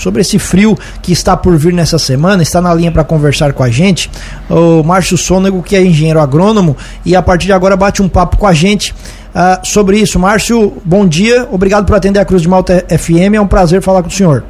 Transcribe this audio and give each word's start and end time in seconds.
sobre 0.00 0.22
esse 0.22 0.38
frio 0.38 0.76
que 1.02 1.12
está 1.12 1.36
por 1.36 1.56
vir 1.56 1.72
nessa 1.72 1.98
semana. 1.98 2.42
Está 2.42 2.60
na 2.60 2.72
linha 2.74 2.90
para 2.90 3.04
conversar 3.04 3.52
com 3.52 3.62
a 3.62 3.70
gente 3.70 4.10
o 4.48 4.82
Márcio 4.82 5.16
Sônego, 5.16 5.62
que 5.62 5.76
é 5.76 5.82
engenheiro 5.82 6.20
agrônomo, 6.20 6.76
e 7.04 7.14
a 7.14 7.22
partir 7.22 7.46
de 7.46 7.52
agora 7.52 7.76
bate 7.76 8.02
um 8.02 8.08
papo 8.08 8.36
com 8.36 8.46
a 8.46 8.52
gente 8.52 8.92
uh, 8.92 9.64
sobre 9.64 9.98
isso. 9.98 10.18
Márcio, 10.18 10.76
bom 10.84 11.06
dia, 11.06 11.46
obrigado 11.50 11.86
por 11.86 11.94
atender 11.94 12.18
a 12.18 12.24
Cruz 12.24 12.42
de 12.42 12.48
Malta 12.48 12.84
FM, 12.88 13.34
é 13.34 13.40
um 13.40 13.46
prazer 13.46 13.82
falar 13.82 14.02
com 14.02 14.08
o 14.08 14.12
senhor. 14.12 14.44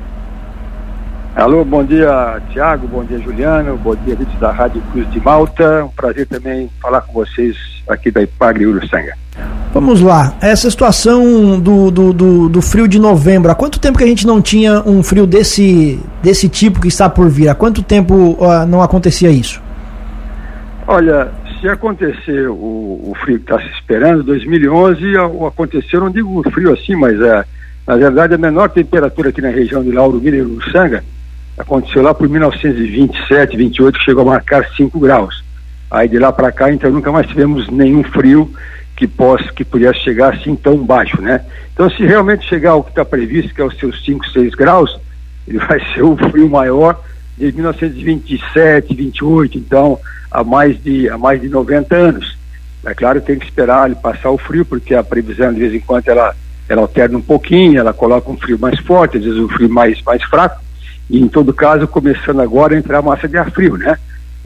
Alô, 1.35 1.65
bom 1.65 1.85
dia 1.85 2.41
Tiago, 2.53 2.89
bom 2.89 3.05
dia 3.05 3.19
Juliano, 3.21 3.77
bom 3.77 3.95
dia 3.95 4.17
vídeos 4.17 4.39
da 4.41 4.51
Rádio 4.51 4.83
Cruz 4.93 5.11
de 5.11 5.21
Malta, 5.21 5.85
um 5.85 5.89
prazer 5.89 6.27
também 6.27 6.69
falar 6.83 7.03
com 7.03 7.13
vocês 7.13 7.57
aqui 7.89 8.11
da 8.11 8.21
Ipagre 8.21 8.67
Uruçanga. 8.67 9.15
Vamos 9.73 10.01
lá, 10.01 10.35
essa 10.41 10.69
situação 10.69 11.61
do, 11.61 11.93
do, 11.93 12.13
do, 12.13 12.49
do, 12.49 12.61
frio 12.61 12.89
de 12.89 12.99
novembro, 12.99 13.53
há 13.53 13.55
quanto 13.55 13.79
tempo 13.79 13.99
que 13.99 14.03
a 14.03 14.07
gente 14.07 14.27
não 14.27 14.43
tinha 14.43 14.83
um 14.85 15.01
frio 15.01 15.29
desse, 15.29 16.01
desse 16.21 16.49
tipo 16.49 16.81
que 16.81 16.89
está 16.89 17.09
por 17.09 17.29
vir? 17.29 17.49
Há 17.49 17.55
quanto 17.55 17.81
tempo 17.81 18.37
uh, 18.41 18.67
não 18.67 18.83
acontecia 18.83 19.31
isso? 19.31 19.63
Olha, 20.89 21.31
se 21.61 21.69
acontecer 21.69 22.49
o, 22.49 22.55
o 22.55 23.13
frio 23.23 23.39
que 23.39 23.45
está 23.45 23.61
se 23.61 23.69
esperando, 23.75 24.25
2011 24.25 25.17
aconteceu, 25.47 26.01
não 26.01 26.11
digo 26.11 26.43
frio 26.51 26.73
assim, 26.73 26.97
mas 26.97 27.21
é, 27.21 27.45
na 27.87 27.95
verdade 27.95 28.35
a 28.35 28.39
menor 28.39 28.71
temperatura 28.71 29.29
aqui 29.29 29.41
na 29.41 29.51
região 29.51 29.85
de 29.85 29.93
Lauro 29.93 30.21
Miller 30.21 30.41
e 30.41 30.43
Uruçanga 30.43 31.05
aconteceu 31.57 32.03
lá 32.03 32.13
por 32.13 32.29
1927, 32.29 33.57
28, 33.57 33.99
que 34.01 34.05
chegou 34.05 34.23
a 34.23 34.33
marcar 34.33 34.67
5 34.77 34.99
graus. 34.99 35.45
Aí 35.89 36.09
de 36.09 36.19
lá 36.19 36.33
para 36.33 36.51
cá, 36.51 36.73
então 36.73 36.91
nunca 36.91 37.13
mais 37.13 37.29
tivemos 37.29 37.69
nenhum 37.69 38.03
frio 38.03 38.51
que 39.01 39.09
possa 39.09 39.51
que 39.51 39.65
pudesse 39.65 40.01
chegar 40.01 40.35
assim 40.35 40.55
tão 40.55 40.77
baixo, 40.77 41.23
né? 41.23 41.41
Então, 41.73 41.89
se 41.89 42.05
realmente 42.05 42.47
chegar 42.47 42.73
ao 42.73 42.85
que 42.85 42.91
está 42.91 43.03
previsto, 43.03 43.55
que 43.55 43.63
é 43.63 43.65
os 43.65 43.79
seus 43.79 44.05
5, 44.05 44.29
6 44.29 44.55
graus, 44.55 45.01
ele 45.49 45.57
vai 45.67 45.81
ser 45.95 46.03
o 46.03 46.19
frio 46.19 46.51
maior 46.51 47.03
de 47.39 47.51
1927, 47.51 48.95
28, 48.95 49.57
então 49.57 49.99
há 50.31 50.45
mais 50.45 50.79
de 50.83 51.09
há 51.09 51.17
mais 51.17 51.41
de 51.41 51.49
90 51.49 51.97
anos. 51.97 52.39
É 52.85 52.93
claro, 52.93 53.23
tem 53.23 53.39
que 53.39 53.47
esperar 53.47 53.87
ele 53.87 53.95
passar 53.95 54.29
o 54.29 54.37
frio, 54.37 54.67
porque 54.67 54.95
a 54.95 55.03
previsão 55.03 55.51
de 55.51 55.61
vez 55.61 55.73
em 55.73 55.81
quando 55.81 56.07
ela 56.09 56.37
ela 56.69 56.83
alterna 56.83 57.17
um 57.17 57.23
pouquinho, 57.23 57.81
ela 57.81 57.95
coloca 57.95 58.31
um 58.31 58.37
frio 58.37 58.59
mais 58.59 58.79
forte, 58.81 59.17
às 59.17 59.25
vezes 59.25 59.39
um 59.39 59.49
frio 59.49 59.71
mais 59.71 60.03
mais 60.03 60.23
fraco. 60.25 60.61
E 61.09 61.19
em 61.19 61.27
todo 61.27 61.55
caso, 61.55 61.89
começando 61.89 62.43
agora 62.43 62.75
a 62.75 62.79
entrar 62.79 63.01
massa 63.01 63.27
de 63.27 63.39
ar 63.39 63.51
frio, 63.51 63.79
né? 63.79 63.97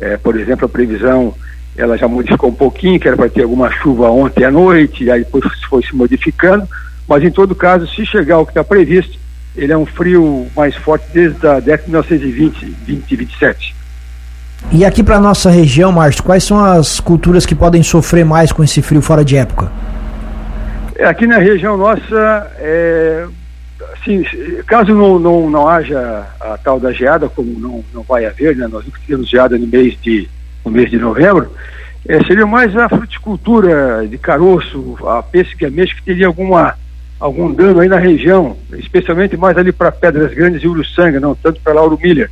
É, 0.01 0.17
por 0.17 0.39
exemplo, 0.39 0.67
a 0.67 0.69
previsão 0.69 1.35
ela 1.77 1.97
já 1.99 2.07
modificou 2.07 2.51
um 2.51 2.55
pouquinho, 2.55 3.01
que 3.01 3.09
era 3.09 3.17
para 3.17 3.29
ter 3.29 3.43
alguma 3.43 3.71
chuva 3.71 4.09
ontem 4.09 4.45
à 4.45 4.51
noite, 4.51 5.05
e 5.05 5.11
aí 5.11 5.25
depois 5.25 5.45
foi 5.69 5.83
se 5.83 5.95
modificando, 5.95 6.69
mas 7.09 7.23
em 7.23 7.31
todo 7.31 7.55
caso, 7.55 7.87
se 7.89 8.07
chegar 8.07 8.39
o 8.39 8.47
que 8.47 8.53
está 8.53 8.63
previsto, 8.63 9.19
ele 9.57 9.73
é 9.73 9.77
um 9.77 9.87
frio 9.87 10.47
mais 10.57 10.75
forte 10.77 11.07
desde 11.13 11.47
a 11.47 11.61
década 11.61 11.85
de 11.85 11.91
1920, 11.91 12.65
20, 12.87 13.17
27. 13.17 13.75
E 14.73 14.85
aqui 14.85 15.03
para 15.03 15.21
nossa 15.21 15.51
região, 15.51 15.93
Márcio, 15.93 16.23
quais 16.23 16.43
são 16.43 16.59
as 16.59 16.99
culturas 16.99 17.45
que 17.45 17.55
podem 17.55 17.83
sofrer 17.83 18.25
mais 18.25 18.51
com 18.51 18.65
esse 18.65 18.81
frio 18.81 19.03
fora 19.03 19.25
de 19.25 19.37
época? 19.37 19.71
É, 20.97 21.05
aqui 21.05 21.27
na 21.27 21.39
região 21.39 21.77
nossa, 21.77 22.51
é, 22.59 23.27
assim, 23.93 24.25
caso 24.67 24.95
não, 24.95 25.19
não, 25.19 25.51
não 25.51 25.69
haja 25.69 26.25
a 26.41 26.57
tal 26.57 26.81
da 26.81 26.93
geada, 26.93 27.29
como 27.29 27.59
não, 27.59 27.85
não 27.93 28.03
vai 28.03 28.27
haver, 28.27 28.57
né, 28.57 28.67
nós 28.67 28.85
nunca 28.85 28.99
tivemos 29.01 29.29
geada 29.29 29.59
no 29.59 29.67
mês 29.67 29.97
de 30.01 30.29
no 30.65 30.71
mês 30.71 30.91
de 30.91 30.99
novembro, 30.99 31.51
é, 32.07 32.23
seria 32.25 32.47
mais 32.47 32.77
a 32.77 32.89
fruticultura 32.89 34.07
de 34.07 34.19
caroço, 34.19 34.97
a 35.07 35.23
pêssega 35.23 35.71
mesmo 35.71 35.97
que 35.97 36.03
teria 36.03 36.27
alguma, 36.27 36.75
algum 37.19 37.53
dano 37.53 37.81
aí 37.81 37.89
na 37.89 37.99
região, 37.99 38.57
especialmente 38.75 39.37
mais 39.37 39.57
ali 39.57 39.73
para 39.73 39.93
Pedras 39.93 40.35
Grandes 40.35 40.63
e 40.63 40.69
Uruçanga, 40.69 41.19
não 41.19 41.35
tanto 41.35 41.61
para 41.61 41.73
Lauro 41.73 41.99
Miller. 42.03 42.31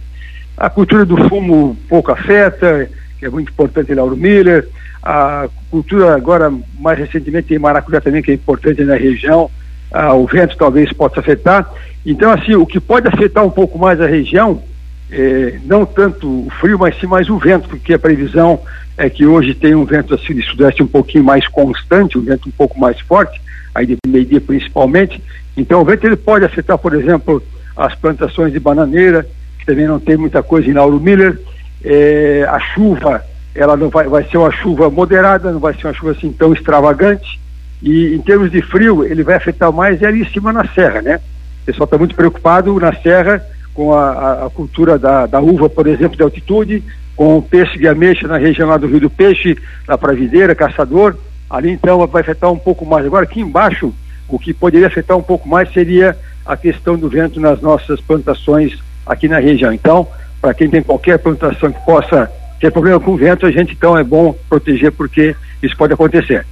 A 0.57 0.69
cultura 0.69 1.05
do 1.05 1.17
fumo 1.29 1.77
pouco 1.89 2.13
afeta, 2.13 2.89
que 3.19 3.27
é 3.27 3.31
muito 3.31 3.51
importante 3.51 3.91
em 3.91 3.95
Lauro 3.95 4.17
Miller. 4.17 4.69
A 5.03 5.49
cultura 5.71 6.15
agora, 6.15 6.53
mais 6.79 6.99
recentemente, 6.99 7.55
em 7.55 7.59
Maracujá 7.59 8.01
também, 8.01 8.23
que 8.23 8.31
é 8.31 8.35
importante 8.35 8.85
na 8.85 8.95
região. 8.95 9.51
Ah, 9.91 10.13
o 10.15 10.27
vento 10.27 10.57
talvez 10.57 10.93
possa 10.93 11.21
afetar. 11.21 11.69
Então, 12.05 12.31
assim, 12.31 12.55
o 12.55 12.67
que 12.67 12.79
pode 12.79 13.09
afetar 13.09 13.45
um 13.45 13.51
pouco 13.51 13.79
mais 13.79 14.01
a 14.01 14.07
região 14.07 14.63
é, 15.13 15.61
não 15.67 15.85
tanto 15.85 16.27
o 16.27 16.51
frio, 16.59 16.79
mas 16.79 16.99
sim 16.99 17.07
mais 17.07 17.29
o 17.29 17.37
vento, 17.37 17.69
porque 17.69 17.93
a 17.93 17.99
previsão 17.99 18.59
é 18.97 19.11
que 19.11 19.27
hoje 19.27 19.55
tem 19.55 19.75
um 19.75 19.85
vento 19.85 20.15
assim 20.15 20.35
de 20.35 20.43
sudeste 20.43 20.83
um 20.83 20.87
pouquinho 20.87 21.23
mais 21.23 21.47
constante, 21.49 22.17
um 22.17 22.23
vento 22.23 22.49
um 22.49 22.53
pouco 22.53 22.81
mais 22.81 22.99
forte, 23.01 23.39
aí 23.75 23.85
de 23.85 23.97
meio-dia 24.07 24.41
principalmente. 24.41 25.23
Então 25.55 25.83
o 25.83 25.85
vento 25.85 26.07
ele 26.07 26.17
pode 26.17 26.47
afetar, 26.47 26.79
por 26.79 26.95
exemplo, 26.95 27.43
as 27.77 27.95
plantações 27.95 28.55
de 28.55 28.59
bananeira, 28.59 29.27
que 29.59 29.67
também 29.67 29.87
não 29.87 30.01
tem 30.01 30.17
muita 30.17 30.43
coisa 30.43 30.69
em 30.69 30.73
Lauro 30.73 30.99
Miller. 30.99 31.39
É, 31.85 32.47
a 32.49 32.59
chuva, 32.59 33.23
ela 33.55 33.77
não 33.77 33.91
vai, 33.91 34.09
vai 34.09 34.25
ser 34.25 34.39
uma 34.39 34.51
chuva 34.51 34.89
moderada, 34.89 35.53
não 35.53 35.61
vai 35.61 35.75
ser 35.75 35.89
uma 35.89 35.95
chuva 35.95 36.13
assim 36.13 36.33
tão 36.33 36.55
extravagante. 36.55 37.39
E 37.83 38.15
em 38.15 38.21
termos 38.23 38.51
de 38.51 38.63
frio, 38.63 39.05
ele 39.05 39.23
vai 39.23 39.35
afetar 39.35 39.71
mais 39.71 40.01
é 40.01 40.07
ali 40.07 40.23
em 40.23 40.31
cima 40.31 40.53
na 40.55 40.67
serra, 40.69 41.03
né? 41.03 41.21
O 41.63 41.67
pessoal 41.67 41.85
está 41.85 41.99
muito 41.99 42.15
preocupado 42.15 42.79
na 42.81 42.95
serra 42.95 43.45
com 43.75 43.93
a, 43.95 44.47
a 44.47 44.51
cultura 44.51 44.99
da, 44.99 45.27
da, 45.27 45.41
uva, 45.41 45.69
por 45.69 45.87
exemplo, 45.87 46.17
de 46.17 46.23
altitude, 46.23 46.83
com 47.17 47.39
o 47.39 47.43
peixe 47.43 47.79
de 47.79 47.89
ameixa 47.89 48.27
na 48.27 48.37
região 48.37 48.69
lá 48.69 48.77
do 48.77 48.87
Rio 48.87 49.01
do 49.01 49.11
Peixe, 49.11 49.57
na 49.87 49.97
Pravideira, 49.97 50.55
Caçador, 50.55 51.17
ali 51.49 51.71
então 51.71 52.07
vai 52.07 52.23
afetar 52.23 52.51
um 52.51 52.59
pouco 52.59 52.85
mais. 52.85 53.05
Agora 53.07 53.25
aqui 53.25 53.41
embaixo, 53.41 53.93
o 54.29 54.39
que 54.39 54.55
poderia 54.55 54.87
afetar 54.87 55.17
um 55.17 55.23
pouco 55.23 55.49
mais 55.49 55.73
seria 55.73 56.17
a 56.45 56.57
questão 56.57 56.97
do 56.97 57.09
vento 57.09 57.39
nas 57.41 57.61
nossas 57.61 58.01
plantações 58.01 58.79
aqui 59.07 59.29
na 59.29 59.39
região. 59.39 59.73
Então, 59.73 60.07
para 60.41 60.55
quem 60.55 60.69
tem 60.69 60.83
qualquer 60.83 61.19
plantação 61.19 61.71
que 61.71 61.85
possa 61.85 62.31
ter 62.61 62.71
problema 62.71 62.99
com 62.99 63.13
o 63.13 63.17
vento, 63.17 63.47
a 63.47 63.51
gente 63.51 63.73
então 63.73 63.97
é 63.97 64.05
bom 64.05 64.35
proteger 64.49 64.93
porque 64.93 65.37
isso 65.63 65.77
pode 65.77 65.93
acontecer. 65.93 66.47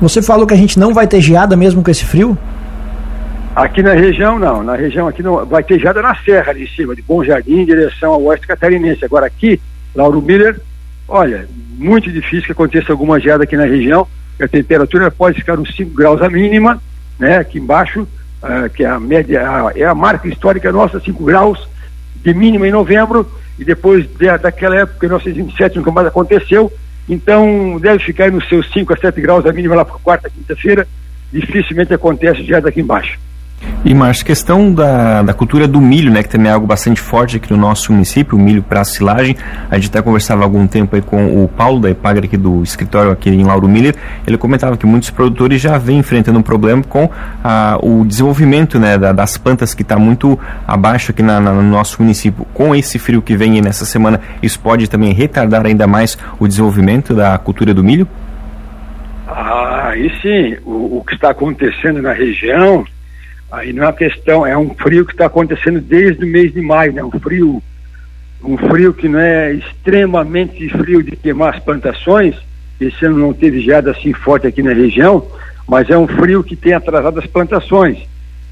Você 0.00 0.22
falou 0.22 0.46
que 0.46 0.54
a 0.54 0.56
gente 0.56 0.78
não 0.78 0.92
vai 0.92 1.06
ter 1.06 1.20
geada 1.20 1.56
mesmo 1.56 1.82
com 1.82 1.90
esse 1.90 2.04
frio? 2.04 2.36
Aqui 3.58 3.82
na 3.82 3.92
região, 3.92 4.38
não. 4.38 4.62
Na 4.62 4.76
região 4.76 5.08
aqui 5.08 5.20
não. 5.20 5.44
Vai 5.44 5.64
ter 5.64 5.80
geada 5.80 6.00
na 6.00 6.14
serra 6.14 6.52
ali 6.52 6.62
em 6.62 6.68
cima, 6.68 6.94
de 6.94 7.02
Bom 7.02 7.24
Jardim, 7.24 7.58
em 7.58 7.64
direção 7.64 8.12
ao 8.12 8.22
oeste 8.22 8.46
catarinense. 8.46 9.04
Agora 9.04 9.26
aqui, 9.26 9.60
Lauro 9.96 10.22
Miller, 10.22 10.60
olha, 11.08 11.48
muito 11.76 12.08
difícil 12.08 12.46
que 12.46 12.52
aconteça 12.52 12.92
alguma 12.92 13.18
geada 13.18 13.42
aqui 13.42 13.56
na 13.56 13.64
região. 13.64 14.06
A 14.40 14.46
temperatura 14.46 15.10
pode 15.10 15.40
ficar 15.40 15.58
uns 15.58 15.74
5 15.74 15.92
graus 15.92 16.22
a 16.22 16.30
mínima, 16.30 16.80
né? 17.18 17.38
Aqui 17.38 17.58
embaixo, 17.58 18.02
uh, 18.02 18.70
que 18.72 18.84
é 18.84 18.86
a 18.86 19.00
média, 19.00 19.42
a, 19.42 19.72
é 19.74 19.84
a 19.84 19.94
marca 19.94 20.28
histórica 20.28 20.70
nossa, 20.70 21.00
5 21.00 21.24
graus 21.24 21.68
de 22.14 22.32
mínima 22.32 22.68
em 22.68 22.70
novembro, 22.70 23.28
e 23.58 23.64
depois 23.64 24.06
de, 24.06 24.38
daquela 24.38 24.76
época, 24.76 25.04
em 25.04 25.08
1927, 25.08 25.78
nunca 25.78 25.90
mais 25.90 26.06
aconteceu. 26.06 26.72
Então, 27.08 27.76
deve 27.80 28.04
ficar 28.04 28.30
nos 28.30 28.48
seus 28.48 28.70
5 28.70 28.94
a 28.94 28.96
7 28.96 29.20
graus 29.20 29.44
a 29.46 29.52
mínima 29.52 29.74
lá 29.74 29.84
para 29.84 29.98
quarta, 29.98 30.30
quinta-feira. 30.30 30.86
Dificilmente 31.32 31.92
acontece 31.92 32.44
geada 32.44 32.68
aqui 32.68 32.80
embaixo. 32.80 33.18
E 33.84 33.94
Márcio, 33.94 34.26
questão 34.26 34.72
da, 34.72 35.22
da 35.22 35.32
cultura 35.32 35.68
do 35.68 35.80
milho, 35.80 36.12
né, 36.12 36.22
que 36.22 36.28
também 36.28 36.50
é 36.50 36.54
algo 36.54 36.66
bastante 36.66 37.00
forte 37.00 37.36
aqui 37.36 37.52
no 37.52 37.56
nosso 37.56 37.92
município, 37.92 38.36
o 38.36 38.40
milho 38.40 38.62
para 38.62 38.82
silagem. 38.84 39.36
A 39.70 39.76
gente 39.76 39.88
até 39.88 40.02
conversava 40.02 40.42
há 40.42 40.44
algum 40.44 40.66
tempo 40.66 40.96
aí 40.96 41.02
com 41.02 41.44
o 41.44 41.48
Paulo 41.48 41.80
da 41.80 41.88
Epagre 41.88 42.26
aqui 42.26 42.36
do 42.36 42.62
escritório 42.62 43.10
aqui 43.10 43.30
em 43.30 43.44
Lauro 43.44 43.68
Miller. 43.68 43.94
Ele 44.26 44.36
comentava 44.36 44.76
que 44.76 44.84
muitos 44.84 45.10
produtores 45.10 45.60
já 45.60 45.78
vêm 45.78 45.98
enfrentando 45.98 46.38
um 46.38 46.42
problema 46.42 46.82
com 46.82 47.08
ah, 47.42 47.78
o 47.80 48.04
desenvolvimento 48.04 48.78
né, 48.80 48.98
da, 48.98 49.12
das 49.12 49.38
plantas 49.38 49.74
que 49.74 49.82
está 49.82 49.96
muito 49.96 50.38
abaixo 50.66 51.12
aqui 51.12 51.22
na, 51.22 51.40
na, 51.40 51.52
no 51.52 51.62
nosso 51.62 52.02
município. 52.02 52.44
Com 52.52 52.74
esse 52.74 52.98
frio 52.98 53.22
que 53.22 53.36
vem 53.36 53.60
nessa 53.60 53.84
semana, 53.84 54.20
isso 54.42 54.58
pode 54.58 54.90
também 54.90 55.12
retardar 55.12 55.64
ainda 55.64 55.86
mais 55.86 56.18
o 56.38 56.48
desenvolvimento 56.48 57.14
da 57.14 57.38
cultura 57.38 57.72
do 57.72 57.84
milho? 57.84 58.08
Ah, 59.28 59.92
e 59.96 60.10
sim. 60.20 60.56
O, 60.64 60.98
o 60.98 61.04
que 61.06 61.14
está 61.14 61.30
acontecendo 61.30 62.02
na 62.02 62.12
região 62.12 62.84
Aí 63.50 63.72
não 63.72 63.84
é 63.84 63.86
uma 63.86 63.92
questão, 63.92 64.46
é 64.46 64.56
um 64.56 64.74
frio 64.74 65.06
que 65.06 65.12
está 65.12 65.26
acontecendo 65.26 65.80
desde 65.80 66.24
o 66.24 66.28
mês 66.28 66.52
de 66.52 66.60
maio, 66.60 66.92
né? 66.92 67.02
Um 67.02 67.10
frio, 67.10 67.62
um 68.44 68.58
frio 68.58 68.92
que 68.92 69.08
não 69.08 69.18
é 69.18 69.54
extremamente 69.54 70.68
frio 70.68 71.02
de 71.02 71.16
queimar 71.16 71.54
as 71.54 71.62
plantações. 71.62 72.36
Esse 72.78 73.06
ano 73.06 73.18
não 73.18 73.32
teve 73.32 73.60
geada 73.60 73.90
assim 73.90 74.12
forte 74.12 74.46
aqui 74.46 74.62
na 74.62 74.72
região, 74.72 75.26
mas 75.66 75.88
é 75.88 75.96
um 75.96 76.06
frio 76.06 76.44
que 76.44 76.54
tem 76.54 76.74
atrasado 76.74 77.18
as 77.18 77.26
plantações. 77.26 77.98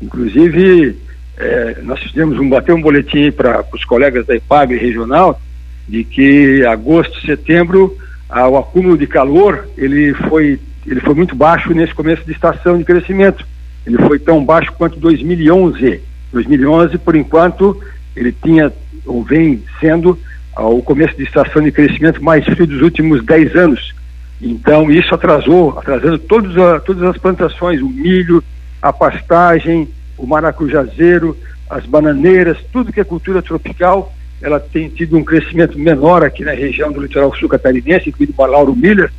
Inclusive, 0.01 0.97
é, 1.37 1.77
nós 1.83 2.03
fizemos 2.03 2.39
um 2.39 2.49
bater 2.49 2.75
um 2.75 2.81
boletim 2.81 3.31
para 3.31 3.65
os 3.73 3.85
colegas 3.85 4.27
da 4.27 4.35
IPAG 4.35 4.77
regional 4.77 5.41
de 5.87 6.05
que 6.05 6.65
agosto, 6.65 7.21
setembro, 7.21 7.97
ah, 8.29 8.49
o 8.49 8.57
acúmulo 8.57 8.99
de 8.99 9.07
calor 9.07 9.69
ele 9.77 10.15
foi 10.15 10.59
ele 10.85 11.01
foi 11.01 11.15
muito 11.15 11.35
baixo 11.35 11.73
nesse 11.75 11.95
começo 11.95 12.25
de 12.25 12.33
estação 12.33 12.79
de 12.79 12.85
crescimento 12.85 13.45
ele 13.87 13.99
foi 13.99 14.19
tão 14.19 14.45
baixo 14.45 14.73
quanto 14.73 14.99
2011. 14.99 16.01
2011, 16.33 16.99
por 16.99 17.15
enquanto, 17.15 17.81
ele 18.15 18.33
tinha 18.33 18.73
ou 19.07 19.23
vem 19.23 19.63
sendo 19.81 20.19
o 20.57 20.83
começo 20.83 21.17
de 21.17 21.23
estação 21.23 21.63
de 21.63 21.71
crescimento 21.71 22.23
mais 22.23 22.45
frio 22.45 22.67
dos 22.67 22.83
últimos 22.83 23.25
10 23.25 23.55
anos. 23.55 23.95
Então, 24.41 24.91
isso 24.91 25.15
atrasou, 25.15 25.79
atrasando 25.79 26.19
todos 26.19 26.57
a, 26.59 26.81
todas 26.81 27.03
as 27.05 27.17
plantações, 27.17 27.81
o 27.81 27.89
milho, 27.89 28.43
a 28.83 28.93
pastagem, 28.93 29.89
o 30.17 30.27
maracujazeiro, 30.27 31.37
as 31.69 31.85
bananeiras, 31.87 32.59
tudo 32.73 32.93
que 32.93 33.01
é 33.01 33.05
cultura 33.05 33.43
tropical, 33.43 34.13
ela 34.43 34.61
tem 34.61 34.89
tido 34.89 35.17
um 35.17 35.25
crescimento 35.25 35.79
menor 35.79 36.25
aqui 36.25 36.45
na 36.45 36.53
região 36.53 36.93
do 36.93 37.01
litoral 37.01 37.35
sul 37.35 37.49
catarinense, 37.49 38.09
incluindo 38.09 38.35
Lauro 38.39 38.75
Miller, 38.75 39.11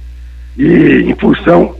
e 0.57 1.05
em 1.09 1.15
função 1.15 1.75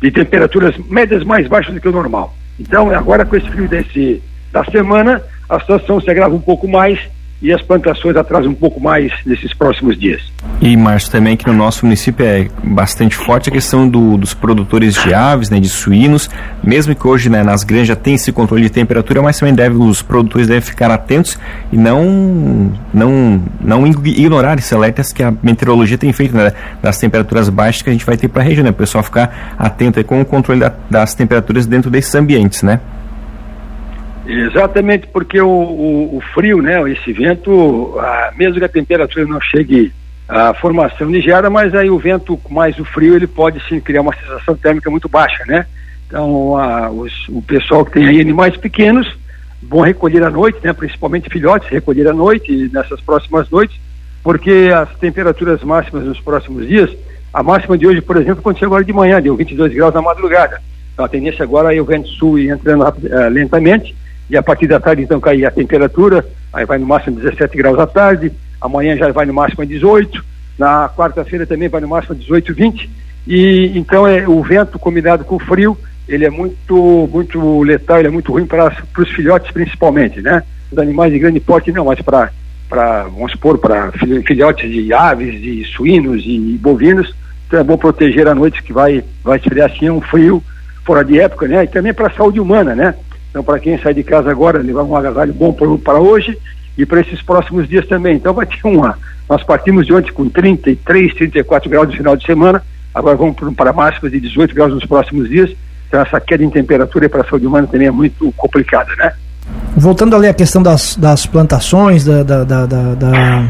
de 0.00 0.10
temperaturas 0.10 0.76
médias 0.88 1.24
mais 1.24 1.46
baixas 1.46 1.74
do 1.74 1.80
que 1.80 1.88
o 1.88 1.92
normal. 1.92 2.34
Então, 2.58 2.90
agora 2.90 3.24
com 3.24 3.36
esse 3.36 3.48
frio 3.48 3.68
desse, 3.68 4.22
da 4.52 4.64
semana, 4.64 5.22
a 5.48 5.58
situação 5.60 6.00
se 6.00 6.10
agrava 6.10 6.34
um 6.34 6.40
pouco 6.40 6.68
mais 6.68 7.00
e 7.42 7.52
as 7.52 7.62
plantações 7.62 8.16
atrasam 8.16 8.50
um 8.50 8.54
pouco 8.54 8.80
mais 8.80 9.12
nesses 9.24 9.54
próximos 9.54 9.98
dias. 9.98 10.22
E, 10.60 10.76
Márcio, 10.76 11.10
também 11.10 11.36
que 11.36 11.46
no 11.46 11.54
nosso 11.54 11.86
município 11.86 12.24
é 12.24 12.48
bastante 12.62 13.16
forte 13.16 13.48
a 13.48 13.52
questão 13.52 13.88
do, 13.88 14.18
dos 14.18 14.34
produtores 14.34 14.94
de 14.94 15.14
aves, 15.14 15.48
né, 15.48 15.58
de 15.58 15.68
suínos, 15.68 16.28
mesmo 16.62 16.94
que 16.94 17.06
hoje 17.06 17.30
né, 17.30 17.42
nas 17.42 17.64
granjas 17.64 17.96
tem 17.96 18.14
esse 18.14 18.30
controle 18.30 18.64
de 18.64 18.70
temperatura, 18.70 19.22
mas 19.22 19.38
também 19.38 19.54
deve, 19.54 19.76
os 19.76 20.02
produtores 20.02 20.46
devem 20.48 20.60
ficar 20.60 20.90
atentos 20.90 21.38
e 21.72 21.76
não, 21.76 22.72
não, 22.92 23.42
não 23.60 23.86
ignorar 23.86 24.58
esses 24.58 24.72
alertas 24.72 25.12
que 25.12 25.22
a 25.22 25.32
meteorologia 25.42 25.96
tem 25.96 26.12
feito, 26.12 26.36
né, 26.36 26.52
das 26.82 26.98
temperaturas 26.98 27.48
baixas 27.48 27.82
que 27.82 27.88
a 27.88 27.92
gente 27.92 28.04
vai 28.04 28.16
ter 28.16 28.28
para 28.28 28.42
a 28.42 28.44
região, 28.44 28.64
né, 28.64 28.70
o 28.70 28.74
pessoal 28.74 29.02
ficar 29.02 29.54
atento 29.58 30.02
com 30.04 30.20
o 30.20 30.24
controle 30.24 30.60
da, 30.60 30.74
das 30.90 31.14
temperaturas 31.14 31.66
dentro 31.66 31.90
desses 31.90 32.14
ambientes, 32.14 32.62
né? 32.62 32.80
Exatamente, 34.30 35.06
porque 35.08 35.40
o, 35.40 35.48
o, 35.48 36.16
o, 36.16 36.20
frio, 36.32 36.62
né, 36.62 36.80
esse 36.90 37.12
vento, 37.12 37.96
ah, 37.98 38.32
mesmo 38.36 38.58
que 38.58 38.64
a 38.64 38.68
temperatura 38.68 39.26
não 39.26 39.40
chegue 39.40 39.92
à 40.28 40.54
formação 40.54 41.12
geada, 41.14 41.50
mas 41.50 41.74
aí 41.74 41.90
o 41.90 41.98
vento 41.98 42.38
mais 42.48 42.78
o 42.78 42.84
frio, 42.84 43.16
ele 43.16 43.26
pode 43.26 43.60
sim 43.68 43.80
criar 43.80 44.02
uma 44.02 44.14
sensação 44.14 44.54
térmica 44.56 44.88
muito 44.88 45.08
baixa, 45.08 45.44
né? 45.46 45.66
Então, 46.06 46.56
ah, 46.56 46.90
os, 46.90 47.28
o 47.28 47.42
pessoal 47.42 47.84
que 47.84 47.92
tem 47.92 48.06
aí 48.06 48.20
animais 48.20 48.56
pequenos, 48.56 49.18
vão 49.62 49.80
recolher 49.80 50.22
à 50.22 50.30
noite, 50.30 50.58
né, 50.62 50.72
principalmente 50.72 51.28
filhotes, 51.28 51.68
recolher 51.68 52.08
à 52.08 52.12
noite, 52.12 52.70
nessas 52.72 53.00
próximas 53.00 53.50
noites, 53.50 53.78
porque 54.22 54.70
as 54.74 54.88
temperaturas 54.98 55.62
máximas 55.62 56.04
nos 56.04 56.20
próximos 56.20 56.66
dias, 56.66 56.90
a 57.32 57.42
máxima 57.42 57.76
de 57.76 57.86
hoje, 57.86 58.00
por 58.00 58.16
exemplo, 58.16 58.40
aconteceu 58.40 58.66
agora 58.66 58.84
de 58.84 58.92
manhã, 58.92 59.20
deu 59.20 59.36
22 59.36 59.72
graus 59.74 59.94
na 59.94 60.02
madrugada. 60.02 60.60
Então, 60.92 61.04
a 61.04 61.08
tendência 61.08 61.42
agora 61.42 61.74
é 61.74 61.80
o 61.80 61.84
vento 61.84 62.08
sul 62.08 62.38
entrando 62.38 62.82
uh, 62.82 63.28
lentamente, 63.30 63.94
e 64.30 64.36
a 64.36 64.42
partir 64.42 64.68
da 64.68 64.78
tarde 64.78 65.02
então 65.02 65.20
cair 65.20 65.44
a 65.44 65.50
temperatura, 65.50 66.24
aí 66.52 66.64
vai 66.64 66.78
no 66.78 66.86
máximo 66.86 67.20
17 67.20 67.56
graus 67.56 67.78
à 67.78 67.86
tarde, 67.86 68.32
amanhã 68.60 68.96
já 68.96 69.10
vai 69.10 69.26
no 69.26 69.34
máximo 69.34 69.62
a 69.62 69.66
18, 69.66 70.24
na 70.56 70.88
quarta-feira 70.88 71.46
também 71.46 71.68
vai 71.68 71.80
no 71.80 71.88
máximo 71.88 72.14
a 72.14 72.18
18, 72.18 72.54
20, 72.54 72.90
e 73.26 73.72
então 73.76 74.06
é 74.06 74.28
o 74.28 74.42
vento 74.42 74.78
combinado 74.78 75.24
com 75.24 75.34
o 75.34 75.40
frio, 75.40 75.76
ele 76.08 76.24
é 76.24 76.30
muito 76.30 77.08
muito 77.12 77.62
letal, 77.62 77.98
ele 77.98 78.08
é 78.08 78.10
muito 78.10 78.32
ruim 78.32 78.46
para 78.46 78.72
os 78.96 79.10
filhotes 79.10 79.50
principalmente, 79.50 80.20
né? 80.20 80.42
Os 80.70 80.78
animais 80.78 81.12
de 81.12 81.18
grande 81.18 81.40
porte 81.40 81.72
não, 81.72 81.86
mas 81.86 82.00
para 82.00 82.30
para 82.68 83.02
vamos 83.04 83.32
supor 83.32 83.58
para 83.58 83.90
filhotes 84.24 84.70
de 84.70 84.92
aves, 84.92 85.40
de 85.40 85.64
suínos 85.64 86.22
e 86.24 86.56
bovinos, 86.60 87.12
então 87.48 87.58
é 87.58 87.64
bom 87.64 87.76
proteger 87.76 88.28
à 88.28 88.34
noite 88.34 88.62
que 88.62 88.72
vai 88.72 89.02
vai 89.24 89.38
esfriar 89.38 89.70
assim 89.70 89.90
um 89.90 90.00
frio 90.00 90.42
fora 90.84 91.04
de 91.04 91.18
época, 91.18 91.48
né? 91.48 91.64
E 91.64 91.68
também 91.68 91.92
para 91.92 92.06
a 92.06 92.12
saúde 92.12 92.38
humana, 92.38 92.74
né? 92.76 92.94
Então, 93.30 93.42
para 93.42 93.58
quem 93.58 93.78
sai 93.78 93.94
de 93.94 94.02
casa 94.02 94.30
agora, 94.30 94.58
levar 94.58 94.82
um 94.82 94.96
agasalho 94.96 95.32
bom 95.32 95.52
para 95.52 95.98
hoje 95.98 96.36
e 96.76 96.84
para 96.84 97.00
esses 97.00 97.22
próximos 97.22 97.68
dias 97.68 97.86
também. 97.86 98.16
Então, 98.16 98.34
vai 98.34 98.44
ter 98.44 98.60
uma. 98.64 98.98
Nós 99.28 99.42
partimos 99.44 99.86
de 99.86 99.94
ontem 99.94 100.12
com 100.12 100.28
33, 100.28 101.14
34 101.14 101.70
graus 101.70 101.88
no 101.88 101.96
final 101.96 102.16
de 102.16 102.26
semana, 102.26 102.62
agora 102.92 103.16
vamos 103.16 103.36
para 103.54 103.72
máximas 103.72 104.10
de 104.10 104.20
18 104.20 104.54
graus 104.54 104.74
nos 104.74 104.84
próximos 104.84 105.28
dias. 105.28 105.50
Então, 105.86 106.00
essa 106.00 106.20
queda 106.20 106.42
em 106.42 106.50
temperatura 106.50 107.08
para 107.08 107.22
a 107.22 107.24
saúde 107.24 107.46
humana 107.46 107.66
também 107.66 107.86
é 107.86 107.90
muito 107.90 108.32
complicada, 108.36 108.94
né? 108.96 109.12
Voltando 109.76 110.14
ali 110.14 110.26
à 110.26 110.34
questão 110.34 110.62
das, 110.62 110.96
das 110.96 111.26
plantações, 111.26 112.04
da, 112.04 112.22
da, 112.22 112.44
da, 112.44 112.66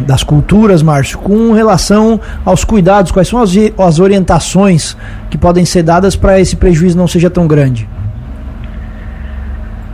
das 0.07 0.23
culturas, 0.23 0.83
Márcio, 0.83 1.19
com 1.19 1.53
relação 1.53 2.21
aos 2.45 2.63
cuidados, 2.63 3.11
quais 3.11 3.29
são 3.29 3.41
as, 3.41 3.51
as 3.79 3.99
orientações 3.99 4.97
que 5.29 5.37
podem 5.37 5.65
ser 5.65 5.83
dadas 5.83 6.17
para 6.17 6.39
esse 6.39 6.57
prejuízo 6.57 6.97
não 6.97 7.09
seja 7.09 7.31
tão 7.31 7.47
grande? 7.47 7.89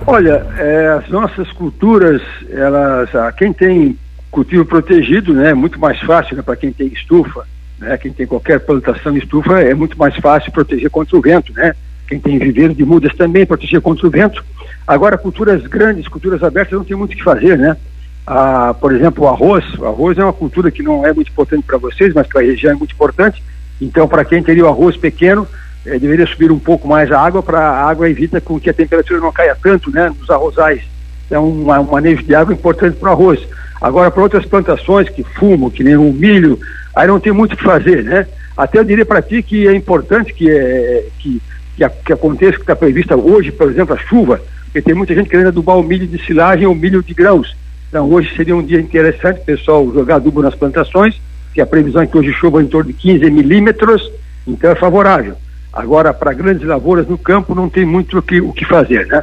Olha, 0.06 0.46
é, 0.56 0.88
as 0.98 1.08
nossas 1.08 1.50
culturas, 1.50 2.22
elas, 2.48 3.12
ah, 3.12 3.32
quem 3.32 3.52
tem 3.52 3.98
cultivo 4.30 4.64
protegido, 4.64 5.34
né, 5.34 5.50
é 5.50 5.54
muito 5.54 5.80
mais 5.80 5.98
fácil 6.00 6.36
né, 6.36 6.42
para 6.42 6.54
quem 6.54 6.72
tem 6.72 6.86
estufa, 6.86 7.44
né, 7.76 7.96
quem 7.98 8.12
tem 8.12 8.24
qualquer 8.24 8.60
plantação 8.60 9.12
de 9.12 9.18
estufa, 9.18 9.60
é 9.60 9.74
muito 9.74 9.98
mais 9.98 10.14
fácil 10.16 10.52
proteger 10.52 10.90
contra 10.90 11.16
o 11.16 11.20
vento, 11.20 11.52
né? 11.54 11.74
Quem 12.06 12.20
tem 12.20 12.38
viveiro 12.38 12.72
de 12.72 12.84
mudas 12.84 13.12
também 13.16 13.44
proteger 13.44 13.80
contra 13.80 14.06
o 14.06 14.10
vento. 14.10 14.44
Agora, 14.86 15.18
culturas 15.18 15.66
grandes, 15.66 16.06
culturas 16.06 16.40
abertas, 16.40 16.78
não 16.78 16.84
tem 16.84 16.96
muito 16.96 17.14
o 17.14 17.16
que 17.16 17.24
fazer, 17.24 17.58
né? 17.58 17.76
Ah, 18.24 18.72
por 18.80 18.94
exemplo, 18.94 19.24
o 19.24 19.28
arroz. 19.28 19.64
O 19.76 19.86
arroz 19.86 20.16
é 20.16 20.22
uma 20.22 20.32
cultura 20.32 20.70
que 20.70 20.84
não 20.84 21.04
é 21.04 21.12
muito 21.12 21.32
importante 21.32 21.64
para 21.64 21.78
vocês, 21.78 22.14
mas 22.14 22.28
para 22.28 22.40
a 22.40 22.44
região 22.44 22.72
é 22.72 22.76
muito 22.76 22.94
importante. 22.94 23.42
Então, 23.80 24.06
para 24.06 24.24
quem 24.24 24.40
teria 24.40 24.64
o 24.64 24.68
arroz 24.68 24.96
pequeno, 24.96 25.48
é, 25.86 25.98
deveria 25.98 26.26
subir 26.26 26.50
um 26.50 26.58
pouco 26.58 26.88
mais 26.88 27.10
a 27.12 27.20
água 27.20 27.42
para 27.42 27.60
a 27.60 27.88
água 27.88 28.10
evita 28.10 28.40
com 28.40 28.58
que 28.58 28.68
a 28.68 28.74
temperatura 28.74 29.20
não 29.20 29.32
caia 29.32 29.56
tanto, 29.60 29.90
né, 29.90 30.12
nos 30.18 30.28
arrozais. 30.28 30.82
É 31.30 31.38
um, 31.38 31.70
um 31.70 31.82
manejo 31.84 32.22
de 32.22 32.34
água 32.34 32.52
importante 32.52 32.96
para 32.96 33.10
o 33.10 33.12
arroz. 33.12 33.40
Agora, 33.80 34.10
para 34.10 34.22
outras 34.22 34.44
plantações 34.44 35.08
que 35.08 35.22
fumam, 35.22 35.70
que 35.70 35.84
nem 35.84 35.96
o 35.96 36.12
milho, 36.12 36.58
aí 36.94 37.06
não 37.06 37.20
tem 37.20 37.32
muito 37.32 37.54
o 37.54 37.56
que 37.56 37.62
fazer, 37.62 38.02
né? 38.02 38.26
Até 38.56 38.78
eu 38.78 38.84
diria 38.84 39.04
para 39.04 39.20
ti 39.20 39.42
que 39.42 39.68
é 39.68 39.74
importante 39.74 40.32
que, 40.32 40.50
é, 40.50 41.06
que, 41.18 41.42
que, 41.76 41.84
a, 41.84 41.90
que 41.90 42.12
aconteça, 42.12 42.56
que 42.56 42.62
está 42.62 42.74
prevista 42.74 43.14
hoje, 43.16 43.52
por 43.52 43.70
exemplo, 43.70 43.94
a 43.94 43.98
chuva, 43.98 44.40
porque 44.64 44.80
tem 44.80 44.94
muita 44.94 45.14
gente 45.14 45.28
querendo 45.28 45.48
adubar 45.48 45.76
o 45.76 45.82
milho 45.82 46.06
de 46.06 46.24
silagem 46.24 46.66
ou 46.66 46.74
milho 46.74 47.02
de 47.02 47.12
grãos. 47.12 47.54
Então, 47.88 48.10
hoje 48.10 48.34
seria 48.34 48.56
um 48.56 48.62
dia 48.62 48.80
interessante 48.80 49.40
o 49.40 49.44
pessoal 49.44 49.92
jogar 49.92 50.16
adubo 50.16 50.42
nas 50.42 50.54
plantações, 50.54 51.20
que 51.52 51.60
a 51.60 51.66
previsão 51.66 52.02
é 52.02 52.06
que 52.06 52.16
hoje 52.16 52.32
chova 52.32 52.62
em 52.62 52.66
torno 52.66 52.92
de 52.92 52.98
15 52.98 53.30
milímetros, 53.30 54.10
então 54.46 54.70
é 54.70 54.74
favorável. 54.74 55.36
Agora, 55.76 56.14
para 56.14 56.32
grandes 56.32 56.66
lavouras 56.66 57.06
no 57.06 57.18
campo, 57.18 57.54
não 57.54 57.68
tem 57.68 57.84
muito 57.84 58.18
o 58.18 58.22
que, 58.22 58.40
o 58.40 58.50
que 58.50 58.64
fazer, 58.64 59.06
né? 59.08 59.22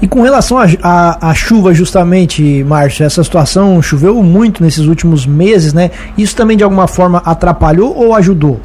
E 0.00 0.06
com 0.06 0.22
relação 0.22 0.56
à 0.58 1.34
chuva, 1.34 1.74
justamente, 1.74 2.62
Márcio, 2.62 3.04
essa 3.04 3.24
situação 3.24 3.82
choveu 3.82 4.22
muito 4.22 4.62
nesses 4.62 4.86
últimos 4.86 5.26
meses, 5.26 5.74
né? 5.74 5.90
Isso 6.16 6.36
também 6.36 6.56
de 6.56 6.62
alguma 6.62 6.86
forma 6.86 7.20
atrapalhou 7.24 7.92
ou 7.96 8.14
ajudou? 8.14 8.60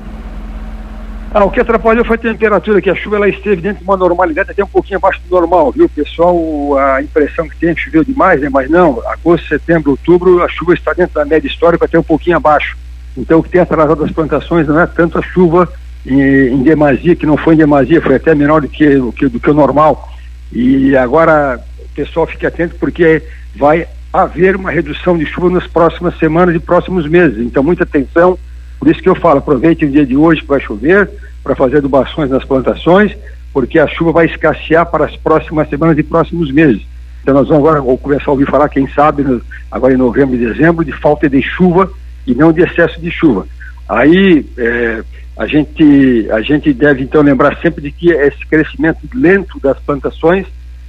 Ah, 1.33 1.43
o 1.43 1.49
que 1.49 1.59
atrapalhou 1.59 2.05
foi 2.05 2.17
a 2.17 2.19
temperatura, 2.19 2.81
que 2.81 2.89
a 2.89 2.95
chuva 2.95 3.15
ela 3.15 3.27
esteve 3.27 3.61
dentro 3.61 3.79
de 3.79 3.83
uma 3.83 3.97
normalidade 3.97 4.51
até 4.51 4.63
um 4.63 4.67
pouquinho 4.67 4.97
abaixo 4.97 5.19
do 5.27 5.35
normal, 5.35 5.71
viu? 5.71 5.89
Pessoal, 5.89 6.37
a 6.77 7.01
impressão 7.01 7.49
que 7.49 7.55
tem 7.55 7.69
é 7.69 7.73
que 7.73 7.81
choveu 7.81 8.03
demais, 8.03 8.41
né? 8.41 8.49
Mas 8.51 8.69
não, 8.69 9.01
agosto, 9.07 9.47
setembro, 9.47 9.91
outubro, 9.91 10.43
a 10.43 10.49
chuva 10.49 10.75
está 10.75 10.93
dentro 10.93 11.15
da 11.15 11.25
média 11.25 11.47
histórica 11.47 11.85
até 11.85 11.97
um 11.97 12.03
pouquinho 12.03 12.37
abaixo. 12.37 12.77
Então 13.17 13.39
o 13.39 13.43
que 13.43 13.49
tem 13.49 13.61
atrasado 13.61 14.03
as 14.03 14.11
plantações 14.11 14.67
não 14.67 14.79
é 14.79 14.85
tanto 14.85 15.17
a 15.17 15.21
chuva 15.21 15.67
em, 16.05 16.19
em, 16.53 16.63
demasia, 16.63 17.15
que 17.15 17.25
não 17.25 17.37
foi 17.37 17.55
em 17.55 17.57
demasia, 17.57 18.01
foi 18.01 18.15
até 18.15 18.33
menor 18.33 18.61
do 18.61 18.67
que, 18.67 18.95
do 18.95 19.11
que, 19.11 19.27
do 19.27 19.39
que 19.39 19.49
o 19.49 19.53
normal. 19.53 20.09
E 20.51 20.95
agora 20.95 21.59
pessoal 22.05 22.25
fique 22.25 22.45
atento 22.45 22.75
porque 22.75 23.21
vai 23.55 23.85
haver 24.13 24.55
uma 24.55 24.71
redução 24.71 25.17
de 25.17 25.25
chuva 25.25 25.49
nas 25.49 25.67
próximas 25.67 26.17
semanas 26.17 26.55
e 26.55 26.59
próximos 26.59 27.07
meses. 27.07 27.39
Então, 27.39 27.61
muita 27.61 27.83
atenção. 27.83 28.37
Por 28.79 28.87
isso 28.87 29.01
que 29.01 29.09
eu 29.09 29.15
falo, 29.15 29.39
aproveite 29.39 29.85
o 29.85 29.91
dia 29.91 30.05
de 30.05 30.15
hoje 30.15 30.43
vai 30.47 30.59
chover 30.61 31.09
para 31.43 31.55
fazer 31.55 31.77
adubações 31.77 32.29
nas 32.29 32.45
plantações, 32.45 33.15
porque 33.51 33.77
a 33.77 33.87
chuva 33.87 34.13
vai 34.13 34.25
escassear 34.25 34.85
para 34.85 35.05
as 35.05 35.15
próximas 35.17 35.69
semanas 35.69 35.97
e 35.97 36.03
próximos 36.03 36.51
meses. 36.51 36.81
Então, 37.21 37.33
nós 37.33 37.49
vamos 37.49 37.67
agora 37.67 37.97
começar 37.97 38.25
a 38.27 38.31
ouvir 38.31 38.47
falar, 38.47 38.69
quem 38.69 38.87
sabe, 38.89 39.41
agora 39.69 39.93
em 39.93 39.97
novembro 39.97 40.35
e 40.35 40.39
dezembro, 40.39 40.85
de 40.85 40.93
falta 40.93 41.29
de 41.29 41.41
chuva 41.41 41.91
e 42.25 42.33
não 42.33 42.53
de 42.53 42.61
excesso 42.61 42.99
de 43.01 43.11
chuva. 43.11 43.45
Aí, 43.89 44.45
é, 44.55 45.03
a 45.35 45.47
gente, 45.47 46.27
a 46.31 46.41
gente 46.41 46.71
deve 46.71 47.01
então 47.01 47.23
lembrar 47.23 47.57
sempre 47.57 47.81
de 47.81 47.91
que 47.91 48.11
esse 48.11 48.45
crescimento 48.45 48.99
lento 49.15 49.59
das 49.59 49.79
plantações 49.79 50.45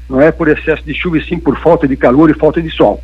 não 0.09 0.21
é 0.21 0.31
por 0.31 0.49
excesso 0.49 0.83
de 0.85 0.93
chuva, 0.93 1.17
e 1.17 1.25
sim 1.25 1.39
por 1.39 1.59
falta 1.61 1.89
de 1.89 1.97
calor 1.97 2.29
e 2.29 2.35
falta 2.35 2.61
de 2.61 2.69
sol. 2.71 3.01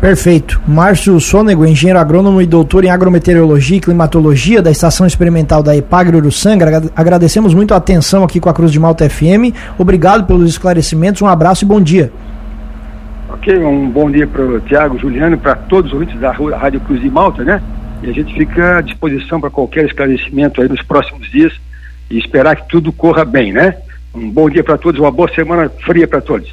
Perfeito. 0.00 0.60
Márcio 0.66 1.18
Sônego, 1.20 1.64
engenheiro 1.64 1.98
agrônomo 1.98 2.42
e 2.42 2.46
doutor 2.46 2.84
em 2.84 2.90
agrometeorologia 2.90 3.78
e 3.78 3.80
climatologia 3.80 4.60
da 4.60 4.70
Estação 4.70 5.06
Experimental 5.06 5.62
da 5.62 5.76
Epagre 5.76 6.16
Uruçanga. 6.16 6.90
Agradecemos 6.94 7.54
muito 7.54 7.72
a 7.72 7.78
atenção 7.78 8.22
aqui 8.22 8.38
com 8.38 8.48
a 8.48 8.52
Cruz 8.52 8.70
de 8.70 8.78
Malta 8.78 9.08
FM. 9.08 9.54
Obrigado 9.78 10.26
pelos 10.26 10.50
esclarecimentos. 10.50 11.22
Um 11.22 11.28
abraço 11.28 11.64
e 11.64 11.66
bom 11.66 11.80
dia. 11.80 12.12
Ok, 13.30 13.56
um 13.58 13.88
bom 13.88 14.10
dia 14.10 14.26
para 14.26 14.44
o 14.44 14.60
Tiago, 14.60 14.98
Juliano, 14.98 15.38
para 15.38 15.54
todos 15.54 15.92
os 15.92 15.94
ouvintes 15.94 16.20
da 16.20 16.32
Rádio 16.32 16.80
Cruz 16.80 17.00
de 17.00 17.08
Malta, 17.08 17.42
né? 17.42 17.62
E 18.02 18.10
a 18.10 18.12
gente 18.12 18.34
fica 18.34 18.78
à 18.78 18.80
disposição 18.80 19.40
para 19.40 19.50
qualquer 19.50 19.86
esclarecimento 19.86 20.60
aí 20.60 20.68
nos 20.68 20.82
próximos 20.82 21.30
dias 21.30 21.52
e 22.10 22.18
esperar 22.18 22.56
que 22.56 22.68
tudo 22.68 22.92
corra 22.92 23.24
bem, 23.24 23.52
né? 23.52 23.76
Um 24.14 24.30
bom 24.30 24.50
dia 24.50 24.62
para 24.62 24.76
todos, 24.76 25.00
uma 25.00 25.10
boa 25.10 25.32
semana 25.32 25.68
fria 25.68 26.06
para 26.06 26.20
todos. 26.20 26.52